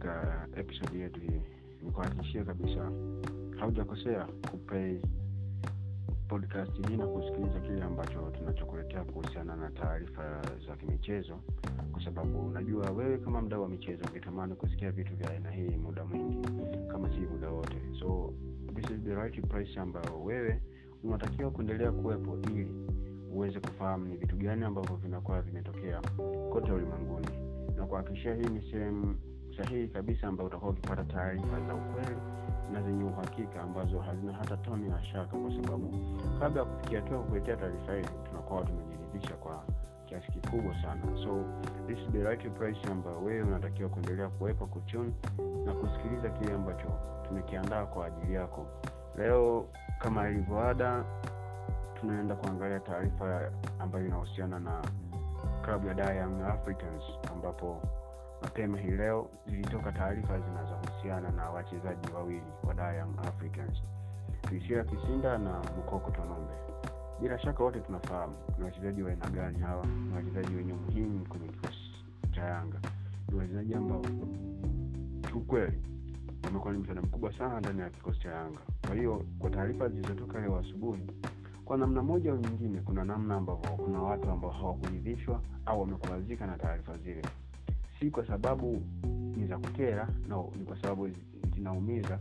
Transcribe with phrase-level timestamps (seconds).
[0.00, 1.40] katika episode yetu hii.
[1.82, 2.90] Nikuhakikishia kabisa
[3.58, 5.00] haujakosea kupei
[6.28, 11.38] podcast hii na kusikiliza kile ambacho tunachokuletea kuhusiana na taarifa za kimichezo
[11.92, 16.04] kwa sababu unajua wewe kama mdau wa michezo ungetamani kusikia vitu vya aina hii muda
[16.04, 16.48] mwingi
[16.88, 17.76] kama si muda wote.
[18.00, 18.32] So
[18.74, 20.62] this is the right price ambayo wewe
[21.04, 22.68] unatakiwa kuendelea kuwepo ili
[23.32, 26.00] uweze kufahamu ni vitu gani ambavyo vinakuwa vimetokea
[26.52, 27.28] kote ulimwenguni.
[27.76, 29.16] Na kuhakikishia hii ni sehemu
[29.56, 32.20] sahihi kabisa ambayo utakuwa ukipata taarifa za ukweli
[32.72, 35.90] na zenye uhakika ambazo hazina hata toni ya shaka kwa sababu
[36.40, 39.64] kabla ya kufikia hatua kukuletea taarifa hizi tunakuwa tumejiridhisha kwa
[40.06, 41.02] kiasi kikubwa sana.
[41.24, 41.44] So
[41.86, 45.14] this is the right price ambayo wewe unatakiwa kuendelea kuwepo kuchuni
[45.64, 46.88] na kusikiliza kile ambacho
[47.28, 48.66] tumekiandaa kwa ajili yako.
[49.18, 49.66] Leo
[49.98, 51.04] kama ilivyoada
[52.00, 54.82] tunaenda kuangalia taarifa ambayo inahusiana na
[55.62, 57.82] klabu ya Young Africans ambapo
[58.42, 63.78] mapema hii leo zilitoka taarifa zinazohusiana na wachezaji wawili wa Young Africans
[64.42, 66.52] Priscilla Kisinda na Mukoko Tonombe.
[67.20, 71.48] Bila shaka wote tunafahamu ni wachezaji wa aina gani hawa, ni wachezaji wenye umuhimu kwenye
[71.48, 72.80] kikosi cha Yanga,
[73.28, 74.02] ni wachezaji ambao
[75.28, 75.82] kiukweli
[76.44, 78.60] wamekuwa ni msaada mkubwa sana ndani ya kikosi cha Yanga.
[78.86, 81.02] Kwa hiyo kwa taarifa zilizotoka leo asubuhi,
[81.64, 86.58] kwa namna moja au nyingine, kuna namna ambavyo kuna watu ambao hawakuridhishwa au wamekuazika na
[86.58, 87.22] taarifa zile,
[88.00, 88.82] si kwa sababu
[89.36, 91.08] ni za kukera, no, ni kwa sababu
[91.54, 92.18] zinaumiza.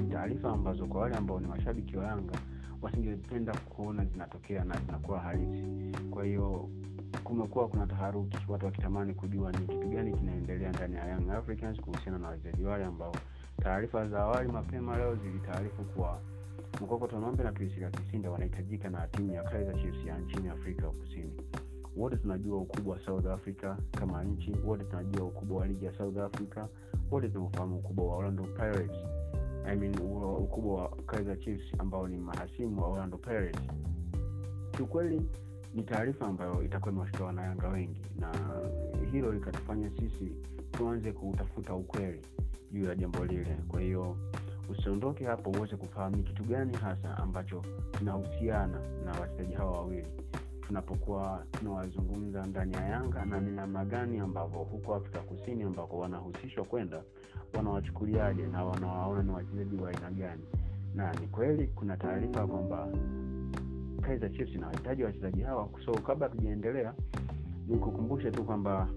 [0.00, 2.38] Ni taarifa ambazo kwa wale ambao ni mashabiki wa Yanga
[2.82, 5.64] wasingependa kuona zinatokea na zinakuwa halisi.
[6.10, 6.68] Kwa hiyo
[7.24, 12.18] kumekuwa kuna taharuki, watu wakitamani kujua ni kitu gani kinaendelea ndani ya Young Africans kuhusiana
[12.18, 13.12] na wachezaji wale ambao
[13.62, 16.20] taarifa za awali mapema leo zilitaarifu kuwa
[16.82, 21.32] Mkoko Tonombe na prisila Kisinda wanahitajika na timu ya Kaizer Chiefs ya nchini Afrika Kusini.
[21.96, 26.16] Wote tunajua ukubwa wa South Africa kama nchi, wote tunajua ukubwa wa ligi ya South
[26.18, 26.66] Africa,
[27.10, 28.96] wote tunaofahamu ukubwa wa Orlando Pirates.
[29.66, 29.94] I mean,
[30.38, 33.60] ukubwa wa Kaizer Chiefs ambao ni mahasimu wa Orlando Pirates.
[34.72, 35.22] Kiukweli
[35.74, 38.32] ni taarifa ambayo itakuwa imewashtua wanayanga wengi, na
[39.12, 40.32] hilo likatufanya sisi
[40.72, 42.20] tuanze kutafuta ukweli
[42.72, 43.56] juu ya jambo lile.
[43.68, 44.16] Kwa hiyo
[44.70, 47.62] usiondoke hapo uweze kufahamu ni kitu gani hasa ambacho
[47.98, 50.06] kinahusiana na wachezaji hawa wawili
[50.70, 56.64] tunapokuwa tunawazungumza ndani ya Yanga na ni namna gani ambavyo huko Afrika Kusini ambako wanahusishwa
[56.64, 57.02] kwenda
[57.56, 60.42] wanawachukuliaje na wanawaona ni wachezaji wa aina gani.
[60.94, 62.88] Na ni kweli kuna taarifa kwamba
[64.00, 65.68] Kaizer Chiefs inawahitaji wachezaji hawa.
[65.84, 66.94] So kabla tujaendelea,
[67.68, 68.88] nikukumbushe tu kwamba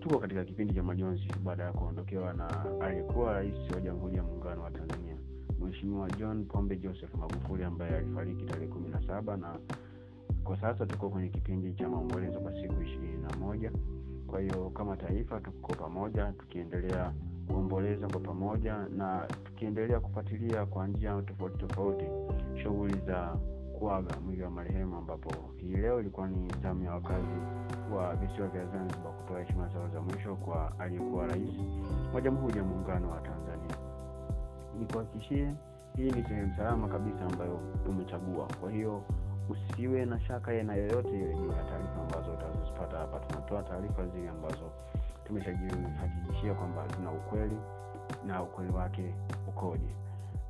[0.00, 4.62] tuko katika kipindi cha majonzi baada ya kuondokewa na aliyekuwa rais wa Jamhuri ya Muungano
[4.62, 5.16] wa Tanzania
[5.60, 9.58] Mheshimiwa John Pombe Joseph Magufuli ambaye alifariki tarehe kumi na saba na
[10.46, 13.72] kwa sasa tuko kwenye kipindi cha maombolezo kwa siku ishirini na moja.
[14.26, 17.12] Kwa hiyo kama taifa tuko pamoja tukiendelea
[17.46, 22.04] kuomboleza kwa pamoja na tukiendelea kufuatilia kwa njia tofauti tofauti
[22.62, 23.36] shughuli za
[23.78, 27.36] kuaga mwili wa marehemu ambapo hii leo ilikuwa ni zamu ya wakazi
[27.96, 31.50] wa visiwa vya zanzibar kutoa heshima zao za mwisho kwa aliyekuwa rais
[32.14, 33.76] wa jamhuri ya muungano wa tanzania.
[34.78, 35.54] Nikuhakikishie
[35.96, 39.02] hii ni sehemu salama kabisa ambayo umechagua kwa hiyo
[39.48, 43.18] usiwe na shaka na yoyote ile juu ya taarifa ambazo utazozipata hapa.
[43.20, 44.70] Tunatoa taarifa zile ambazo
[45.26, 47.56] tumeshajihakikishia kwamba zina ukweli
[48.26, 49.14] na ukweli wake
[49.48, 49.94] ukoje.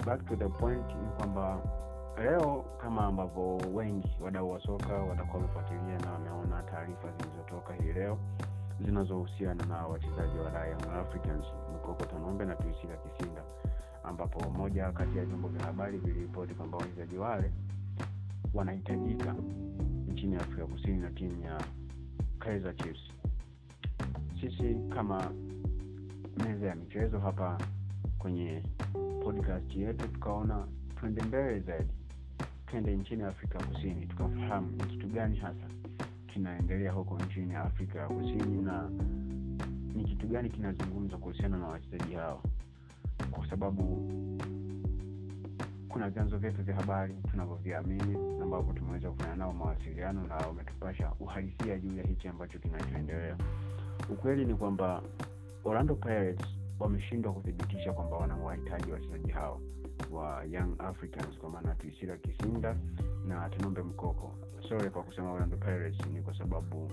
[0.06, 1.58] Back to the point ni kwamba
[2.18, 8.18] leo kama ambavyo wengi wadau wa soka watakuwa wamefuatilia na wameona taarifa zilizotoka hii leo
[8.80, 13.42] zinazohusiana na wachezaji wa Young Africans Mkoko Tanombe na Priscilla Kisinda
[14.04, 17.52] ambapo moja kati ya vyombo vya habari viliripoti kwamba wachezaji wale
[18.56, 19.34] wanahitajika
[20.12, 21.64] nchini Afrika Kusini na timu ya
[22.38, 23.00] Kaizer Chiefs.
[24.40, 25.30] Sisi kama
[26.44, 27.58] meza ya michezo hapa
[28.18, 28.62] kwenye
[29.24, 30.66] podcast yetu tukaona
[31.00, 31.90] twende mbele zaidi,
[32.66, 35.66] twende nchini Afrika Kusini tukafahamu ni kitu gani hasa
[36.32, 38.90] kinaendelea huko nchini Afrika ya Kusini na
[39.94, 42.42] ni kitu gani kinazungumzwa kuhusiana na wachezaji hao,
[43.30, 44.10] kwa sababu
[45.96, 51.96] kuna vyanzo vyetu vya habari tunavyoviamini ambavyo tumeweza kufanya nao mawasiliano na wametupasha uhalisia juu
[51.96, 53.36] ya hichi ambacho kinachoendelea.
[54.10, 55.02] Ukweli ni kwamba
[55.64, 56.46] Orlando Pirates
[56.80, 59.60] wameshindwa kuthibitisha kwamba wanawahitaji wachezaji hao
[60.12, 62.76] wa Young Africans kwa maana tuisira Kisinda
[63.26, 64.32] na Tonombe Mkoko.
[64.68, 66.90] Sorry kwa kusema Orlando Pirates, ni kwa sababu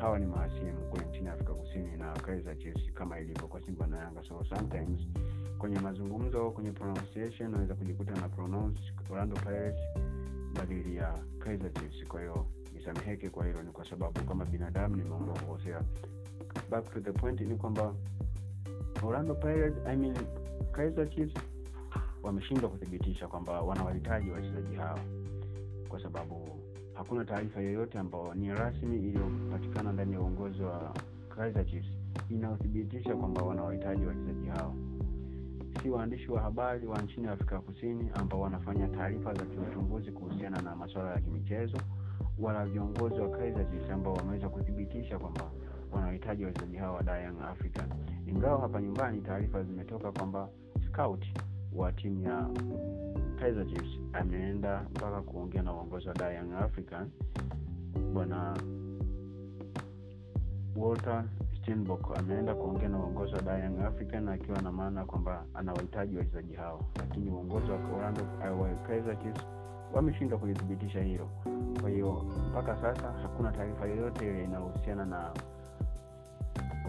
[0.00, 3.98] hawa ni mahasimu kule nchini Afrika Kusini na Kaizer Chiefs kama ilivyo kwa Simba na
[3.98, 4.22] Yanga.
[4.28, 5.00] So sometimes
[5.58, 8.80] kwenye mazungumzo, kwenye pronunciation unaweza kujikuta na pronounce
[9.10, 9.80] Orlando Pirates
[10.54, 12.04] badili ya Kaizer Chiefs.
[12.08, 15.80] Kwa hiyo nisameheke kwa hilo, ni kwa sababu kama binadamu nimeomba kukosea.
[16.70, 17.94] Back to the point ni kwamba
[19.02, 20.16] Orlando Pirates, I mean
[20.72, 21.34] Kaizer Chiefs
[22.22, 24.98] wameshindwa kuthibitisha kwamba wanawahitaji wachezaji hawa
[25.88, 26.61] kwa sababu
[26.94, 30.94] hakuna taarifa yoyote ambayo ni rasmi iliyopatikana ndani ya uongozi wa
[31.36, 31.86] Kaizer Chiefs
[32.30, 34.74] inayothibitisha kwamba wanawahitaji wachezaji hao.
[35.82, 40.76] Si waandishi wa habari wa nchini Afrika Kusini ambao wanafanya taarifa za kiuchunguzi kuhusiana na
[40.76, 41.76] masuala ya kimichezo,
[42.38, 45.50] wala viongozi wa Kaizer Chiefs ambao wameweza kuthibitisha kwamba
[45.92, 47.82] wanawahitaji wachezaji hao wa Young Africa,
[48.26, 50.48] Ingawa hapa nyumbani taarifa zimetoka kwamba
[50.88, 51.24] scout
[51.74, 52.48] wa timu ya
[53.42, 57.10] Kaizer Chiefs ameenda mpaka kuongea na uongozi wa Young African
[58.14, 58.56] bwana
[60.76, 61.24] Walter
[61.62, 66.84] Steinbock ameenda kuongea na uongozi wa Young African akiwa na maana kwamba anawahitaji wachezaji hao,
[66.98, 68.24] lakini uongozi wa Orlando
[68.86, 69.44] Kaizer Chiefs
[69.94, 71.28] wameshindwa kulithibitisha hilo.
[71.80, 75.30] Kwa hiyo mpaka sasa hakuna taarifa yoyote inayohusiana na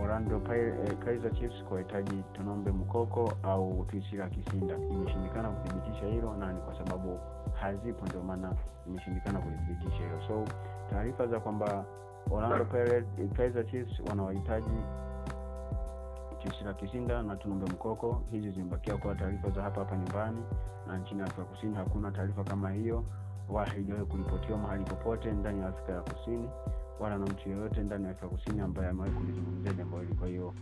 [0.01, 4.77] Orlando Kaiser Kaizer Chiefs kuwahitaji Tonombe Mkoko au Twisila Kisinda.
[4.77, 7.19] Imeshindikana kuthibitisha hilo, na ni kwa sababu
[7.53, 8.53] hazipo, ndio maana
[8.87, 10.21] imeshindikana kuthibitisha hilo.
[10.27, 10.45] So
[10.89, 11.85] taarifa za kwamba
[12.31, 14.77] Orlando Kaiser eh, Chiefs wanawahitaji
[16.41, 20.43] Twisila Kisinda na Tonombe Mkoko, hizi zimebakia kuwa taarifa za hapa hapa nyumbani,
[20.87, 23.03] na nchini Afrika Kusini hakuna taarifa kama hiyo,
[23.49, 26.49] wala haijawahi kuripotiwa mahali popote ndani ya Afrika ya Kusini
[27.03, 30.13] wala na mtu yoyote ndani ya Afrika Kusini ambaye amewahi kulizungumzia jambo hili.
[30.13, 30.53] Kwa hiyo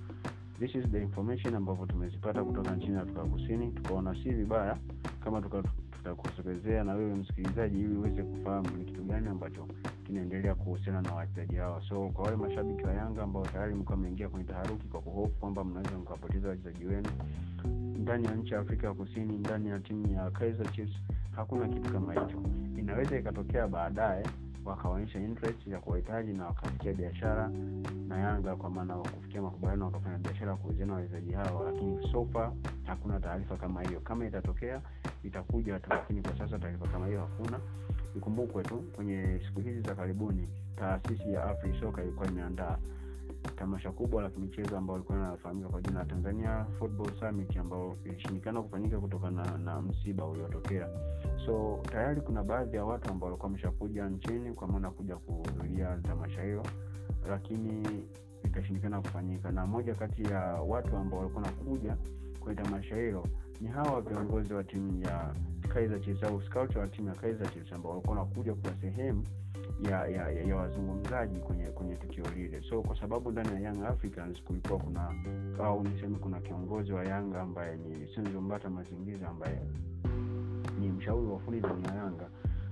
[0.59, 4.77] this is the information ambavyo tumezipata kutoka nchini Afrika Kusini, tukaona si vibaya
[5.23, 9.67] kama tutakusogezea na wewe msikilizaji, ili uweze kufahamu ni kitu gani ambacho
[10.03, 11.81] kinaendelea kuhusiana na wachezaji hawa.
[11.89, 15.63] So kwa wale mashabiki wa Yanga ambao tayari mko mmeingia kwenye taharuki kwa kuhofu kwamba
[15.63, 17.09] mnaweza mkapoteza wachezaji wenu
[17.97, 20.31] ndani ya nchi ya Afrika ya Kusini, ndani ya timu ya
[20.71, 20.93] Chiefs,
[21.35, 22.41] hakuna kitu kama hicho.
[22.77, 24.25] Inaweza ikatokea baadaye
[24.65, 27.51] wakaonyesha interest ya kuwahitaji na wakafikia biashara
[28.07, 32.53] na Yanga, kwa maana kufikia makubaliano wakafanya biashara kuuziana wachezaji hao, lakini sofa
[32.85, 33.99] hakuna taarifa kama hiyo.
[33.99, 34.81] Kama itatokea
[35.23, 37.59] itakuja tu, lakini kwa sasa taarifa kama hiyo hakuna.
[38.15, 42.77] Ikumbukwe tu kwenye siku hizi za karibuni, taasisi ya Afri Soka ilikuwa imeandaa
[43.55, 48.61] tamasha kubwa la kimichezo ambao likuwa linafahamika kwa jina la Tanzania Football Summit ambao ilishindikana
[48.61, 50.87] kufanyika kutokana na, na msiba uliotokea.
[51.45, 56.43] So tayari kuna baadhi ya watu ambao walikuwa wameshakuja nchini kwa maana kuja kuhudhuria tamasha
[56.43, 56.63] hilo,
[57.29, 58.03] lakini
[58.45, 61.97] ikashindikana kufanyika, na moja kati ya watu ambao walikuwa nakuja
[62.39, 63.25] kwenye tamasha hilo
[63.61, 65.35] ni hawa viongozi wa timu ya
[65.73, 69.23] Kaizer Chiefs au scout wa timu ya Kaizer ambao walikuwa nakuja kwa sehemu
[69.89, 72.61] ya ya, ya, ya wazungumzaji kwenye kwenye tukio lile.
[72.69, 75.13] So kwa sababu ndani ya Young Africans kulikuwa kuna
[75.63, 79.61] au niseme kuna kiongozi wa Yanga ambaye ni Senzo Mbata Mazingiza ambaye
[80.79, 82.29] ni mshauri wa ufundi ndani ya Yanga.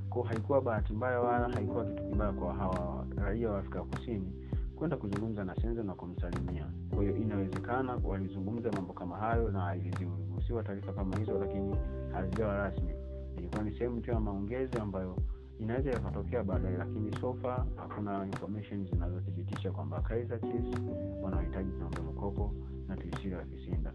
[0.09, 4.33] ko haikuwa bahati mbaya wala haikuwa kitu kibaya kwa hawa raia wa Afrika Kusini
[4.75, 6.65] kwenda kuzungumza na Senzo na kumsalimia.
[6.89, 11.75] Kwa hiyo inawezekana walizungumza mambo kama hayo na iliruhusiwa taarifa kama hizo, lakini
[12.13, 12.93] hazijawa rasmi.
[13.37, 15.17] Ilikuwa ni sehemu tu ya maongezi ambayo
[15.59, 20.79] inaweza yakatokea baadaye, lakini so far hakuna information zinazothibitisha kwamba Kaizer Chiefs
[21.21, 22.53] wanahitaji Tonombe Mkoko
[22.87, 23.93] na Twisila Kisinda.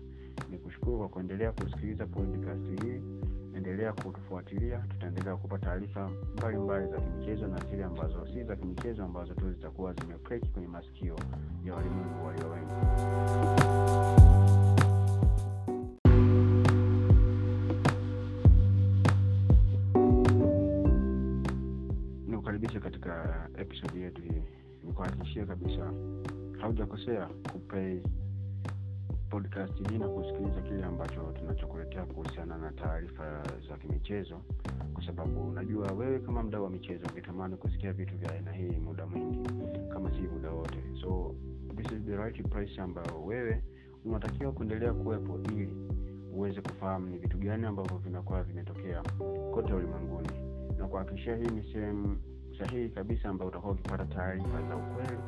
[0.50, 3.00] Ni kushukuru kwa kuendelea kusikiliza podcast hii,
[3.56, 4.78] endelea kutufuatilia.
[4.78, 9.92] Tutaendelea kupa taarifa mbalimbali za kimichezo na zile ambazo si za kimichezo ambazo tu zitakuwa
[9.92, 11.16] zimekreki kwenye masikio
[11.64, 13.83] ya walimwengu walio wengi.
[23.14, 24.42] Katika episodi yetu hii,
[24.84, 25.92] nikuhakikishia kabisa
[26.60, 28.02] haujakosea kupei
[29.30, 34.40] podcast hii na kusikiliza kile ambacho tunachokuletea kuhusiana na taarifa za kimichezo,
[34.94, 39.06] kwa sababu najua wewe kama mdau wa michezo ungetamani kusikia vitu vya aina hii muda
[39.06, 39.48] mwingi,
[39.92, 40.78] kama si muda wote.
[41.00, 41.34] So
[41.76, 43.62] this is the right price ambayo wewe
[44.04, 45.76] unatakiwa kuendelea kuwepo ili
[46.32, 49.02] uweze kufahamu ni vitu gani ambavyo vinakuwa vimetokea
[49.54, 50.28] kote ulimwenguni
[50.78, 52.16] na kuhakikishia hii ni sehemu
[52.58, 55.18] sahihi kabisa ambayo utakuwa ukipata taarifa za ukweli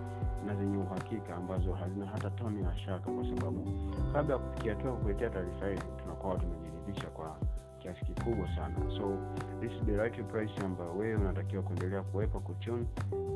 [0.46, 3.64] na zenye uhakika ambazo hazina hata toni ya shaka, kwa sababu
[4.12, 7.36] kabla ya kufikia hatua kukuletea taarifa hii tunakuwa tumejiridhisha kwa
[7.78, 8.74] kiasi kikubwa sana.
[8.98, 9.18] So
[9.60, 12.86] this is the right price ambayo wewe unatakiwa kuendelea kuwepa kutune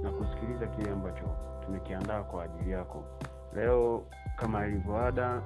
[0.03, 1.25] na kusikiliza kile ambacho
[1.65, 3.05] tumekiandaa kwa ajili yako.
[3.55, 4.07] Leo
[4.37, 5.43] kama ilivyoada,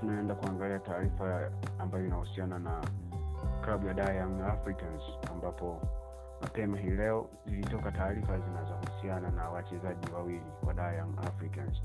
[0.00, 2.80] tunaenda kuangalia taarifa ambayo inahusiana na
[3.64, 5.80] klabu ya Young Africans ambapo
[6.42, 11.76] mapema hii leo zilitoka taarifa zinazohusiana na wachezaji wawili wa Young Africans,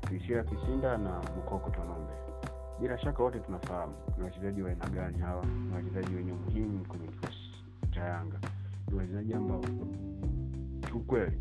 [0.00, 2.12] Twisila Kisinda na Mkoko Tonombe.
[2.80, 5.44] Bila shaka wote tunafahamu ni wachezaji wa aina gani hawa.
[5.46, 8.40] Ni wachezaji wenye umuhimu kwenye kikosi cha Yanga,
[8.90, 9.60] ni wachezaji ambao
[10.86, 11.38] kiukweli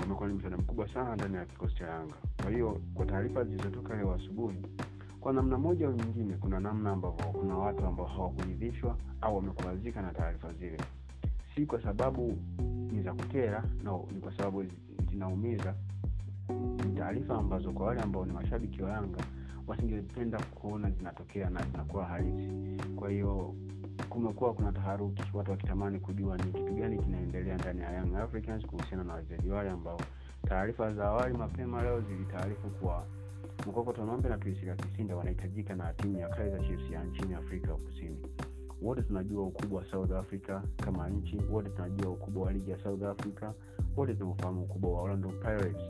[0.00, 2.14] wamekuwa ni msaada mkubwa sana ndani ya kikosi cha Yanga.
[2.42, 4.62] Kwa hiyo kwa taarifa zilizotoka leo asubuhi,
[5.20, 10.12] kwa namna moja au nyingine kuna namna ambavyo kuna watu ambao hawakuridhishwa au wamekuazika na
[10.12, 10.76] taarifa zile
[11.58, 12.38] si kwa sababu
[12.92, 14.64] ni za kukera no ni kwa sababu
[15.10, 15.74] zinaumiza.
[16.86, 19.18] Ni taarifa ambazo kwa wale ambao ni mashabiki wa yanga
[19.66, 22.52] wasingependa kuona zinatokea na zinakuwa halisi.
[22.96, 23.54] Kwa hiyo
[24.08, 29.04] kumekuwa kuna taharuki watu wakitamani kujua ni kitu gani kinaendelea ndani ya young africans kuhusiana
[29.04, 30.00] na wachezaji wale ambao
[30.48, 33.06] taarifa za awali mapema leo zilitaarifu kuwa
[33.66, 38.18] mkokotonombe na prisila kisinda wanahitajika na timu ya kaizer chiefs ya nchini afrika kusini
[38.82, 41.40] wote tunajua ukubwa wa south africa kama nchi.
[41.50, 43.52] Wote tunajua ukubwa wa ligi ya south africa.
[43.96, 45.82] Wote tunaofahamu ukubwa wa orlando pirates.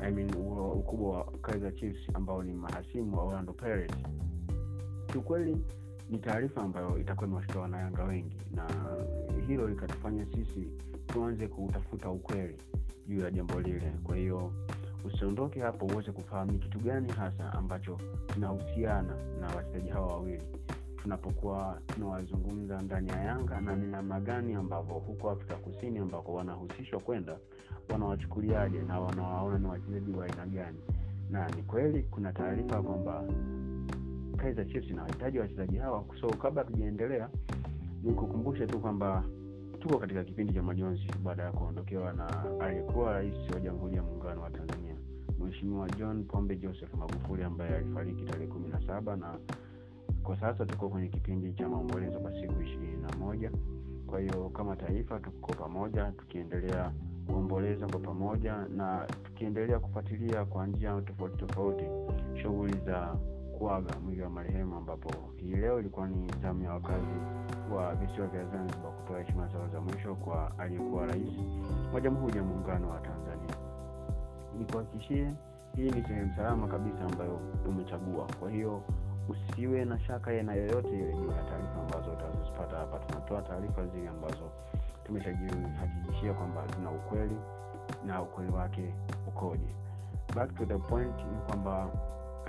[0.00, 0.30] I mean,
[0.74, 3.96] ukubwa wa kaizer chiefs ambao ni mahasimu wa orlando pirates.
[5.06, 5.56] Kiukweli
[6.10, 8.36] ni taarifa ambayo itakuwa imewashtua wanayanga wengi.
[8.54, 8.64] Na
[9.46, 10.68] hilo likatufanya sisi
[11.06, 12.56] tuanze kutafuta ukweli
[13.08, 13.92] juu ya jambo lile.
[14.04, 14.52] Kwa hiyo
[15.04, 20.42] usiondoke hapo uweze kufahamu ni kitu gani hasa ambacho kinahusiana na wachezaji hawa wawili
[21.08, 27.00] tunapokuwa tunawazungumza ndani ya yanga na ni namna gani ambavyo huko afrika kusini ambako wanahusishwa
[27.00, 27.38] kwenda
[27.92, 30.78] wanawachukuliaje na wanawaona ni wachezaji wa aina gani.
[31.30, 33.24] Na ni kweli kuna taarifa kwamba
[34.36, 36.04] kaizer chiefs inawahitaji wachezaji hawa.
[36.20, 37.28] So kabla tujaendelea
[38.02, 39.24] nikukumbushe tu kwamba
[39.80, 44.40] tuko katika kipindi cha majonzi baada ya kuondokewa na aliyekuwa rais wa jamhuri ya muungano
[44.42, 44.96] wa tanzania
[45.38, 49.38] mheshimiwa john pombe joseph magufuli ambaye alifariki tarehe kumi na saba na
[50.28, 53.50] kwa sasa tuko kwenye kipindi cha maombolezo kwa siku ishirini na moja.
[54.06, 56.92] Kwa hiyo kama taifa tuko pamoja tukiendelea
[57.26, 61.84] kuomboleza kwa pamoja na tukiendelea kufuatilia kwa njia tofauti tofauti
[62.42, 63.16] shughuli za
[63.58, 67.16] kuaga mwili wa marehemu ambapo hii leo ilikuwa ni zamu ya wakazi
[67.74, 71.32] wa visiwa vya zanzibar kutoa heshima zao za mwisho kwa aliyekuwa rais
[71.94, 73.56] wa jamhuri ya muungano wa tanzania.
[74.58, 75.32] Nikuhakikishie
[75.76, 78.82] hii ni sehemu salama kabisa ambayo umechagua kwa hiyo
[79.28, 82.98] usiwe na shaka yana yoyote ile juu ya taarifa ambazo utazozipata hapa.
[82.98, 84.50] Tunatoa taarifa zile ambazo
[85.04, 87.36] tumeshajihakikishia kwamba zina ukweli
[88.06, 88.94] na ukweli wake
[89.28, 89.74] ukoje.
[90.34, 91.90] Back to the point ni kwamba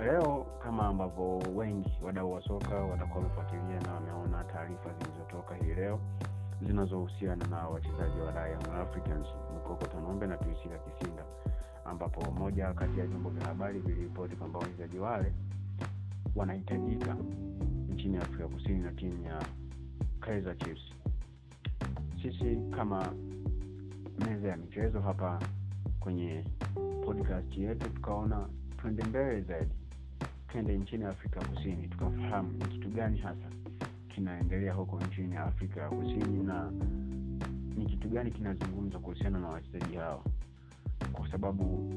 [0.04, 6.00] leo kama ambavyo wengi wadau wa soka watakuwa wamefuatilia na wameona taarifa zilizotoka hii leo
[6.62, 11.22] zinazohusiana na wachezaji wa Young Africans Mkoko Tonombe na Tuisila Kisinda
[11.84, 15.32] ambapo moja kati ya vyombo vya habari viliripoti kwamba wachezaji wale
[16.36, 17.16] wanahitajika
[17.94, 19.42] nchini Afrika Kusini na timu ya
[20.20, 20.82] Kaizer Chiefs.
[22.22, 23.12] Sisi kama
[24.26, 25.38] meza ya michezo hapa
[26.00, 26.44] kwenye
[27.04, 28.48] podcast yetu tukaona
[28.80, 29.72] twende mbele zaidi,
[30.48, 33.48] twende nchini Afrika Kusini tukafahamu ni kitu gani hasa
[34.14, 36.72] kinaendelea huko nchini Afrika Kusini na
[37.76, 40.24] ni kitu gani kinazungumzwa kuhusiana na wachezaji hao,
[41.12, 41.92] kwa sababu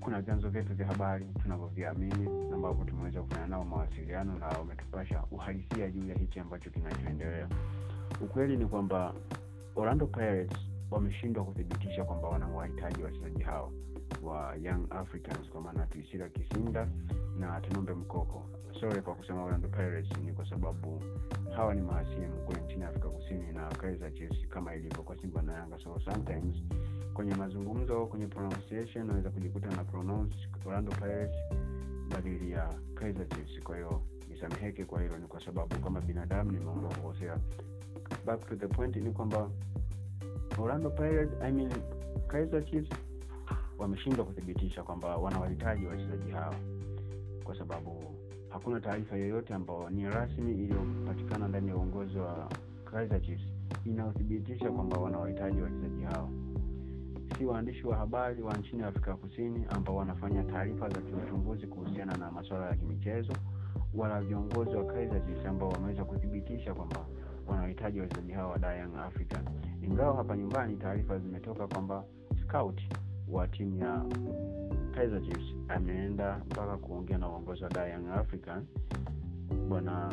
[0.00, 6.08] kuna vyanzo vyetu vya habari tunavyoviamini ambavyo tumeweza kufanya nao mawasiliano na wametupasha uhalisia juu
[6.08, 7.48] ya hichi ambacho kinachoendelea.
[8.20, 9.14] Ukweli ni kwamba
[9.76, 10.58] orlando pirates
[10.90, 13.72] wameshindwa kuthibitisha kwamba wanawahitaji wachezaji hao
[14.22, 16.88] wa young africans kwa maana tuisira kisinda
[17.38, 18.42] na tunombe mkoko.
[18.80, 21.02] Sorry kwa kusema orlando pirates ni kwa sababu
[21.56, 25.52] hawa ni mahasimu kule nchini afrika kusini na kaiza chiefs kama ilivyo kwa simba na
[25.52, 25.78] yanga.
[25.78, 26.56] So sometimes
[27.14, 30.36] kwenye mazungumzo kwenye pronunciation unaweza kujikuta na pronounce
[30.66, 31.36] orlando pirates
[32.10, 33.62] badili ya kaizer chiefs.
[33.64, 37.38] Kwa hiyo nisameheke kwa hilo ni kwa sababu kama binadamu nimeomba kukosea.
[38.26, 39.50] Back to the point ni kwamba
[40.58, 41.72] orlando pirates i mean
[42.26, 42.90] kaizer chiefs
[43.78, 46.54] wameshindwa kuthibitisha kwamba wanawahitaji wachezaji hao.
[47.44, 48.14] Kwa sababu
[48.48, 52.48] hakuna taarifa yoyote ambayo ni rasmi iliyopatikana ndani ya uongozi wa
[52.84, 53.42] Kaizer Chiefs
[53.86, 56.30] inayothibitisha kwamba wanawahitaji wachezaji hao
[57.40, 62.30] si waandishi wa habari wa nchini afrika kusini ambao wanafanya taarifa za kiuchunguzi kuhusiana na
[62.30, 63.32] masuala ya kimichezo
[63.94, 67.06] wala viongozi wa Kaizer ambao wameweza kuthibitisha kwamba
[67.48, 69.44] wanahitaji wachezaji hao wa Young African
[69.82, 72.04] ingawa hapa nyumbani taarifa zimetoka kwamba
[72.42, 72.80] scout
[73.28, 74.04] wa timu ya
[74.94, 75.22] Kaizer
[75.68, 78.62] ameenda mpaka kuongea na uongozi wa Young Africa
[79.68, 80.12] bwana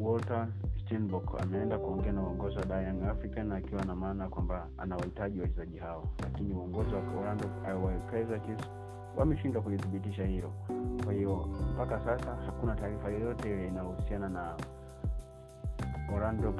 [0.00, 0.48] Walter
[0.88, 6.04] Steinbock ameenda kuongea na uongozi wa Young African akiwa na maana kwamba anawahitaji wachezaji hao,
[6.22, 7.44] lakini uongozi wa Orlando
[8.10, 8.64] Kaizer Chiefs
[9.16, 10.52] wameshindwa kulithibitisha hilo.
[11.04, 14.56] Kwa hiyo mpaka sasa hakuna taarifa yoyote ile inayohusiana na
[16.14, 16.52] Orlando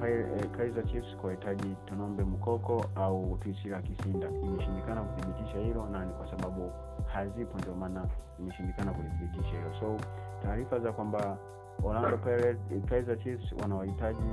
[0.56, 4.28] Kaizer Chiefs kuwahitaji Tonombe Mkoko au tuisila Kisinda.
[4.30, 6.72] Imeshindikana kuthibitisha hilo, na ni kwa sababu
[7.06, 8.06] hazipo, ndio maana
[8.38, 9.74] imeshindikana kulithibitisha hilo.
[9.80, 9.96] So
[10.42, 11.38] taarifa za kwamba
[11.82, 12.58] Orlando Pirates,
[12.88, 14.28] Kaizer Chiefs wanawahitaji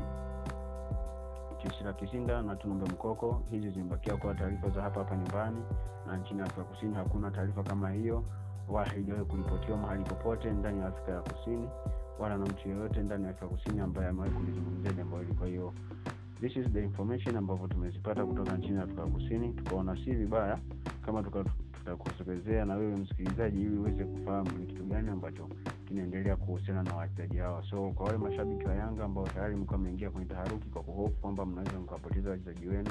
[1.62, 5.58] Twisila Kisinda na Tonombe Mkoko, hizi zimebakia kuwa taarifa za hapa hapa nyumbani,
[6.08, 8.24] na nchini Afrika Kusini hakuna taarifa kama hiyo.
[8.70, 11.70] wala haijawahi kuripotiwa mahali popote ndani ya afrika ya kusini
[12.20, 15.74] wala na mtu yeyote ndani ya afrika kusini ambaye amewahi kulizungumzia jambo hili kwa hiyo
[16.42, 20.60] this is the information ambavyo tumezipata kutoka nchini afrika kusini tukaona si vibaya
[21.06, 25.50] kama tutakusogezea na wewe msikilizaji ili uweze kufahamu ni kitu gani ambacho
[25.86, 30.10] kinaendelea kuhusiana na wachezaji hawa so kwa wale mashabiki wa yanga ambao tayari mlikuwa mmeingia
[30.10, 32.89] kwenye taharuki kwa kuhofu kwamba mnaweza mkapoteza wachezaji wenu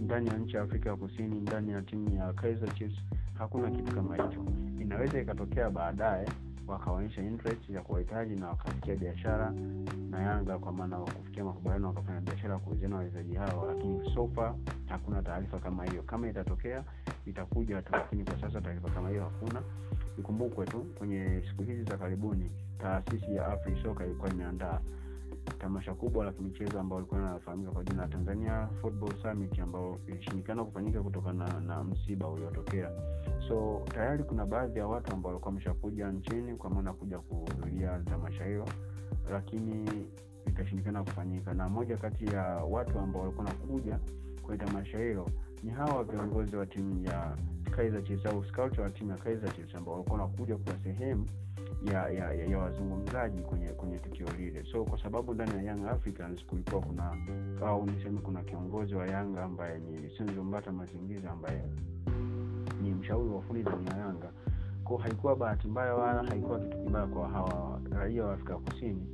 [0.00, 2.96] ndani ya nchi ya afrika ya kusini ndani ya timu ya Kaizer Chiefs
[3.38, 4.44] hakuna kitu kama hicho.
[4.80, 6.28] Inaweza ikatokea baadaye
[6.66, 9.52] wakaonyesha interest ya kuwahitaji na wakafikia biashara
[10.10, 14.54] na yanga kwa maana wakufikia makubaliano wakafanya biashara kuuziana wachezaji hao lakini sofa
[14.88, 16.02] hakuna taarifa kama hiyo.
[16.02, 16.84] Kama itatokea
[17.26, 19.62] itakuja tu lakini kwa sasa taarifa kama hiyo hakuna.
[20.18, 24.80] Ikumbukwe tu kwenye siku hizi za karibuni taasisi ya afrisoka ilikuwa imeandaa
[25.58, 30.64] tamasha kubwa la kimichezo ambao ilikuwa inafahamika kwa jina la tanzania football summit ambao ilishindikana
[30.64, 32.90] kufanyika kutokana na, na msiba uliotokea.
[33.48, 38.44] So tayari kuna baadhi ya watu ambao walikuwa wameshakuja nchini kwa maana kuja kuhudhuria tamasha
[38.44, 38.68] hilo
[39.30, 40.06] lakini
[40.46, 41.54] ikashindikana kufanyika.
[41.54, 43.98] Na moja kati ya watu ambao walikuwa nakuja
[44.42, 45.28] kwenye tamasha hilo
[45.62, 47.36] ni hawa viongozi wa timu ya
[47.76, 51.26] Kaizer Chiefs au scout wa timu ya Kaizer Chiefs ambao walikuwa wanakuja kwa sehemu
[51.92, 54.64] ya ya, ya, ya wazungumzaji kwenye kwenye tukio lile.
[54.72, 57.16] So kwa sababu ndani ya Young Africans kulikuwa kuna
[57.66, 61.62] au niseme kuna kiongozi wa Yanga ambaye ni senzombata Mazingiza ambaye
[62.82, 64.30] ni mshauri wa fundi ndani ya Yanga.
[64.84, 69.06] Kwa haikuwa bahati mbaya wala haikuwa kitu kibaya kwa hawa raia wa Afrika Kusini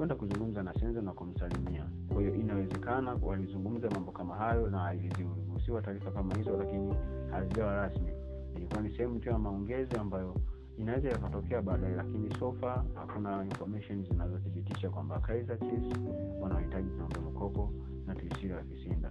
[0.00, 1.90] kwenda kuzungumza na senza na kumsalimia.
[2.08, 6.94] Kwa hiyo inawezekana walizungumza mambo kama hayo na ziliruhusiwa taarifa kama hizo, lakini
[7.30, 8.12] hazijawa rasmi.
[8.56, 10.34] Ilikuwa ni sehemu tu ya maongezi ambayo
[10.78, 15.98] inaweza yakatokea baadaye, lakini sofa hakuna information zinazothibitisha kwamba Kaizer Chiefs
[16.40, 17.72] wanahitaji kunaomba mkopo
[18.06, 19.10] na Tuisila ya.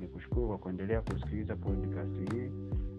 [0.00, 2.50] Ni kushukuru kwa kuendelea kusikiliza podcast hii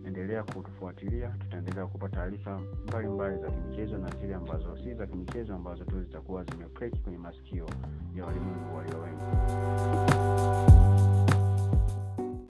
[0.07, 5.83] endelea kutufuatilia tutaendelea kupa taarifa mbalimbali za kimichezo na zile ambazo si za kimichezo ambazo
[5.85, 7.65] tu zitakuwa zimepreki kwenye masikio
[8.15, 10.06] ya walimwengu walio wengi.